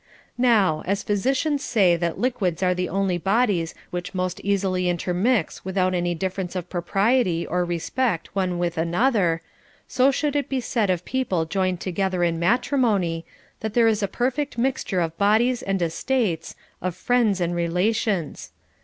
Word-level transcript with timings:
Now, 0.39 0.81
as 0.87 1.03
physicians 1.03 1.63
say 1.63 1.95
that 1.95 2.17
liquids 2.17 2.63
are 2.63 2.73
the 2.73 2.89
only 2.89 3.19
bodies 3.19 3.75
which 3.91 4.15
most 4.15 4.39
easily 4.39 4.89
intermix 4.89 5.63
without 5.63 5.93
any 5.93 6.15
differ 6.15 6.41
ence 6.41 6.55
of 6.55 6.71
propriety 6.71 7.45
or 7.45 7.63
respect 7.63 8.35
one 8.35 8.57
with 8.57 8.79
another; 8.79 9.43
so 9.87 10.09
should 10.09 10.35
it 10.35 10.49
be 10.49 10.59
said 10.59 10.89
of 10.89 11.05
people 11.05 11.45
joined 11.45 11.81
together 11.81 12.23
in 12.23 12.39
matrimony, 12.39 13.27
that 13.59 13.75
there 13.75 13.87
is 13.87 14.01
a 14.01 14.07
perfect 14.07 14.57
mixture 14.57 15.01
of 15.01 15.15
bodies 15.19 15.61
and 15.61 15.83
estates, 15.83 16.55
of 16.81 16.95
friends 16.95 17.39
and 17.39 17.53
relations. 17.55 18.49